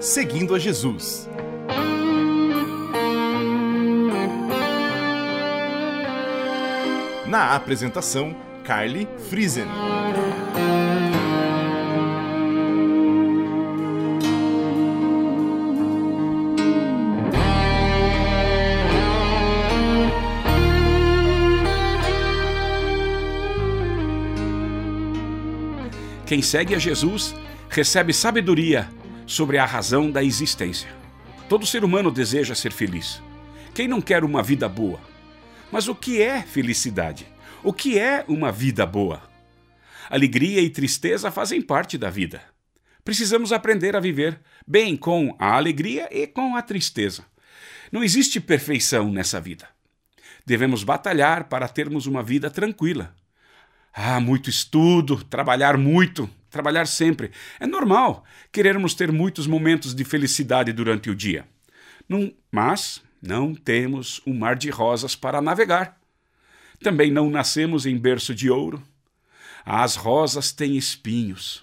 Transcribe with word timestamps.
Seguindo 0.00 0.54
a 0.54 0.58
Jesus. 0.58 1.28
Na 7.26 7.54
apresentação, 7.54 8.34
Carly 8.64 9.06
Friesen. 9.28 9.66
Quem 26.24 26.40
segue 26.40 26.74
a 26.74 26.78
Jesus 26.78 27.34
recebe 27.68 28.14
sabedoria 28.14 28.88
sobre 29.30 29.58
a 29.58 29.64
razão 29.64 30.10
da 30.10 30.24
existência. 30.24 30.92
Todo 31.48 31.64
ser 31.64 31.84
humano 31.84 32.10
deseja 32.10 32.52
ser 32.52 32.72
feliz. 32.72 33.22
Quem 33.72 33.86
não 33.86 34.00
quer 34.00 34.24
uma 34.24 34.42
vida 34.42 34.68
boa? 34.68 35.00
Mas 35.70 35.86
o 35.86 35.94
que 35.94 36.20
é 36.20 36.42
felicidade? 36.42 37.28
O 37.62 37.72
que 37.72 37.96
é 37.96 38.24
uma 38.26 38.50
vida 38.50 38.84
boa? 38.84 39.22
Alegria 40.10 40.60
e 40.60 40.68
tristeza 40.68 41.30
fazem 41.30 41.62
parte 41.62 41.96
da 41.96 42.10
vida. 42.10 42.42
Precisamos 43.04 43.52
aprender 43.52 43.94
a 43.94 44.00
viver 44.00 44.40
bem 44.66 44.96
com 44.96 45.36
a 45.38 45.54
alegria 45.54 46.08
e 46.10 46.26
com 46.26 46.56
a 46.56 46.62
tristeza. 46.62 47.24
Não 47.92 48.02
existe 48.02 48.40
perfeição 48.40 49.12
nessa 49.12 49.40
vida. 49.40 49.68
Devemos 50.44 50.82
batalhar 50.82 51.44
para 51.44 51.68
termos 51.68 52.06
uma 52.06 52.20
vida 52.20 52.50
tranquila. 52.50 53.14
Ah, 53.94 54.18
muito 54.18 54.50
estudo, 54.50 55.22
trabalhar 55.22 55.76
muito, 55.76 56.28
trabalhar 56.50 56.86
sempre. 56.86 57.30
É 57.58 57.66
normal 57.66 58.24
querermos 58.52 58.94
ter 58.94 59.12
muitos 59.12 59.46
momentos 59.46 59.94
de 59.94 60.04
felicidade 60.04 60.72
durante 60.72 61.08
o 61.08 61.14
dia. 61.14 61.46
Mas 62.50 63.02
não 63.22 63.54
temos 63.54 64.20
um 64.26 64.34
mar 64.34 64.56
de 64.56 64.70
rosas 64.70 65.14
para 65.14 65.40
navegar. 65.40 65.98
Também 66.82 67.10
não 67.10 67.30
nascemos 67.30 67.86
em 67.86 67.96
berço 67.96 68.34
de 68.34 68.50
ouro. 68.50 68.82
As 69.64 69.94
rosas 69.94 70.52
têm 70.52 70.76
espinhos. 70.76 71.62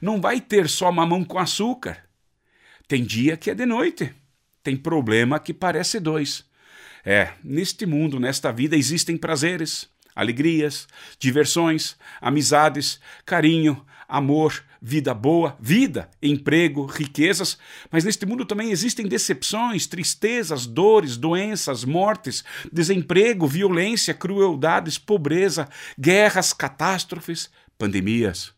Não 0.00 0.20
vai 0.20 0.40
ter 0.40 0.68
só 0.68 0.90
mamão 0.90 1.24
com 1.24 1.38
açúcar. 1.38 2.04
Tem 2.88 3.04
dia 3.04 3.36
que 3.36 3.50
é 3.50 3.54
de 3.54 3.64
noite. 3.64 4.12
Tem 4.62 4.76
problema 4.76 5.40
que 5.40 5.54
parece 5.54 5.98
dois. 5.98 6.44
É, 7.04 7.32
neste 7.42 7.84
mundo, 7.86 8.20
nesta 8.20 8.52
vida, 8.52 8.76
existem 8.76 9.16
prazeres, 9.16 9.88
alegrias, 10.14 10.86
diversões, 11.18 11.96
amizades, 12.20 13.00
carinho, 13.24 13.84
amor, 14.08 14.62
vida 14.80 15.14
boa, 15.14 15.56
vida, 15.60 16.10
emprego, 16.20 16.84
riquezas, 16.84 17.56
mas 17.90 18.04
neste 18.04 18.26
mundo 18.26 18.44
também 18.44 18.70
existem 18.70 19.06
decepções, 19.06 19.86
tristezas, 19.86 20.66
dores, 20.66 21.16
doenças, 21.16 21.84
mortes, 21.84 22.44
desemprego, 22.70 23.46
violência, 23.46 24.12
crueldades, 24.12 24.98
pobreza, 24.98 25.68
guerras, 25.98 26.52
catástrofes, 26.52 27.48
pandemias. 27.78 28.52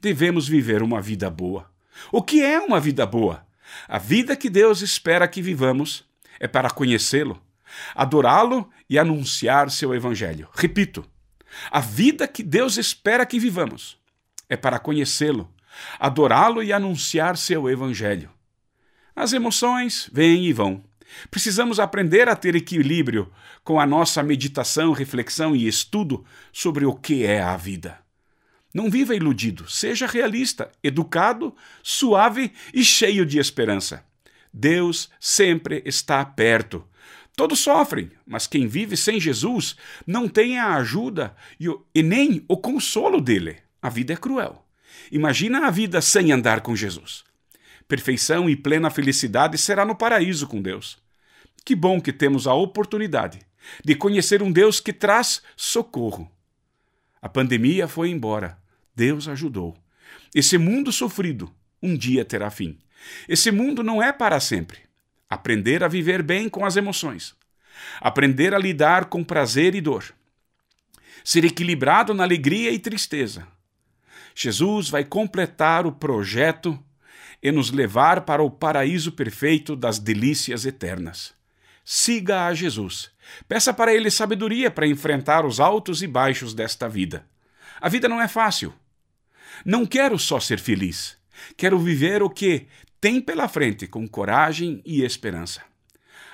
Devemos 0.00 0.48
viver 0.48 0.82
uma 0.82 1.00
vida 1.00 1.28
boa. 1.28 1.70
O 2.10 2.22
que 2.22 2.42
é 2.42 2.58
uma 2.58 2.80
vida 2.80 3.04
boa? 3.04 3.46
A 3.86 3.98
vida 3.98 4.36
que 4.36 4.48
Deus 4.48 4.80
espera 4.80 5.28
que 5.28 5.42
vivamos 5.42 6.04
é 6.40 6.48
para 6.48 6.70
conhecê-lo, 6.70 7.40
adorá-lo 7.94 8.68
e 8.88 8.98
anunciar 8.98 9.70
seu 9.70 9.94
evangelho. 9.94 10.48
Repito, 10.54 11.04
a 11.70 11.80
vida 11.80 12.28
que 12.28 12.42
Deus 12.42 12.76
espera 12.76 13.26
que 13.26 13.38
vivamos 13.38 13.98
é 14.48 14.56
para 14.56 14.78
conhecê-lo, 14.78 15.52
adorá-lo 15.98 16.62
e 16.62 16.72
anunciar 16.72 17.36
seu 17.36 17.68
evangelho. 17.68 18.30
As 19.14 19.32
emoções 19.32 20.08
vêm 20.12 20.46
e 20.46 20.52
vão. 20.52 20.82
Precisamos 21.30 21.80
aprender 21.80 22.28
a 22.28 22.36
ter 22.36 22.54
equilíbrio 22.54 23.32
com 23.64 23.80
a 23.80 23.86
nossa 23.86 24.22
meditação, 24.22 24.92
reflexão 24.92 25.56
e 25.56 25.66
estudo 25.66 26.24
sobre 26.52 26.84
o 26.84 26.94
que 26.94 27.24
é 27.24 27.40
a 27.42 27.56
vida. 27.56 27.98
Não 28.72 28.90
viva 28.90 29.14
iludido, 29.14 29.68
seja 29.68 30.06
realista, 30.06 30.70
educado, 30.82 31.54
suave 31.82 32.52
e 32.72 32.84
cheio 32.84 33.24
de 33.24 33.38
esperança. 33.38 34.04
Deus 34.52 35.10
sempre 35.18 35.82
está 35.84 36.24
perto. 36.24 36.86
Todos 37.38 37.60
sofrem, 37.60 38.10
mas 38.26 38.48
quem 38.48 38.66
vive 38.66 38.96
sem 38.96 39.20
Jesus 39.20 39.76
não 40.04 40.28
tem 40.28 40.58
a 40.58 40.74
ajuda 40.74 41.36
e, 41.60 41.68
o, 41.68 41.86
e 41.94 42.02
nem 42.02 42.44
o 42.48 42.56
consolo 42.56 43.20
dele. 43.20 43.58
A 43.80 43.88
vida 43.88 44.12
é 44.12 44.16
cruel. 44.16 44.66
Imagina 45.12 45.64
a 45.64 45.70
vida 45.70 46.00
sem 46.00 46.32
andar 46.32 46.62
com 46.62 46.74
Jesus. 46.74 47.22
Perfeição 47.86 48.50
e 48.50 48.56
plena 48.56 48.90
felicidade 48.90 49.56
será 49.56 49.84
no 49.84 49.94
paraíso 49.94 50.48
com 50.48 50.60
Deus. 50.60 50.98
Que 51.64 51.76
bom 51.76 52.00
que 52.00 52.12
temos 52.12 52.48
a 52.48 52.54
oportunidade 52.54 53.38
de 53.84 53.94
conhecer 53.94 54.42
um 54.42 54.50
Deus 54.50 54.80
que 54.80 54.92
traz 54.92 55.40
socorro. 55.56 56.28
A 57.22 57.28
pandemia 57.28 57.86
foi 57.86 58.10
embora. 58.10 58.58
Deus 58.96 59.28
ajudou. 59.28 59.76
Esse 60.34 60.58
mundo 60.58 60.90
sofrido 60.90 61.54
um 61.80 61.96
dia 61.96 62.24
terá 62.24 62.50
fim. 62.50 62.80
Esse 63.28 63.52
mundo 63.52 63.84
não 63.84 64.02
é 64.02 64.12
para 64.12 64.40
sempre. 64.40 64.87
Aprender 65.28 65.84
a 65.84 65.88
viver 65.88 66.22
bem 66.22 66.48
com 66.48 66.64
as 66.64 66.76
emoções. 66.76 67.34
Aprender 68.00 68.54
a 68.54 68.58
lidar 68.58 69.06
com 69.06 69.22
prazer 69.22 69.74
e 69.74 69.80
dor. 69.80 70.04
Ser 71.22 71.44
equilibrado 71.44 72.14
na 72.14 72.22
alegria 72.22 72.70
e 72.70 72.78
tristeza. 72.78 73.46
Jesus 74.34 74.88
vai 74.88 75.04
completar 75.04 75.86
o 75.86 75.92
projeto 75.92 76.78
e 77.42 77.52
nos 77.52 77.70
levar 77.70 78.22
para 78.22 78.42
o 78.42 78.50
paraíso 78.50 79.12
perfeito 79.12 79.76
das 79.76 79.98
delícias 79.98 80.64
eternas. 80.64 81.34
Siga 81.84 82.46
a 82.46 82.54
Jesus. 82.54 83.10
Peça 83.48 83.72
para 83.72 83.94
ele 83.94 84.10
sabedoria 84.10 84.70
para 84.70 84.86
enfrentar 84.86 85.44
os 85.44 85.60
altos 85.60 86.02
e 86.02 86.06
baixos 86.06 86.54
desta 86.54 86.88
vida. 86.88 87.24
A 87.80 87.88
vida 87.88 88.08
não 88.08 88.20
é 88.20 88.28
fácil. 88.28 88.74
Não 89.64 89.86
quero 89.86 90.18
só 90.18 90.40
ser 90.40 90.58
feliz. 90.58 91.16
Quero 91.56 91.78
viver 91.78 92.22
o 92.22 92.30
que 92.30 92.66
tem 93.00 93.20
pela 93.20 93.48
frente 93.48 93.86
com 93.86 94.06
coragem 94.08 94.82
e 94.84 95.02
esperança. 95.02 95.62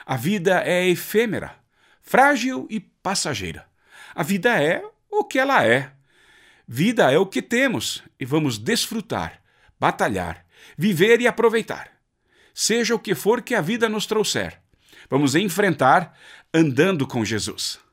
A 0.07 0.17
vida 0.17 0.63
é 0.65 0.89
efêmera, 0.89 1.57
frágil 2.03 2.67
e 2.71 2.81
passageira. 2.81 3.67
A 4.15 4.23
vida 4.23 4.63
é 4.63 4.83
o 5.11 5.25
que 5.25 5.39
ela 5.39 5.65
é. 5.65 5.93
Vida 6.67 7.11
é 7.13 7.19
o 7.19 7.27
que 7.27 7.43
temos 7.43 8.03
e 8.19 8.25
vamos 8.25 8.59
desfrutar, 8.59 9.43
batalhar, 9.79 10.45
viver 10.77 11.21
e 11.21 11.27
aproveitar. 11.27 11.91
Seja 12.55 12.95
o 12.95 12.99
que 12.99 13.15
for 13.15 13.43
que 13.43 13.55
a 13.55 13.61
vida 13.61 13.89
nos 13.89 14.07
trouxer, 14.07 14.61
vamos 15.11 15.35
enfrentar 15.35 16.17
andando 16.53 17.07
com 17.07 17.25
Jesus. 17.25 17.84